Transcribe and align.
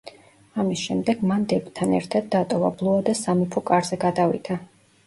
ამის 0.63 0.85
შემდეგ 0.87 1.21
მან 1.33 1.45
დებთან 1.53 1.93
ერთად 1.99 2.33
დატოვა 2.37 2.75
ბლუა 2.81 3.07
და 3.13 3.17
სამეფო 3.25 3.69
კარზე 3.71 4.03
გადავიდა. 4.09 4.61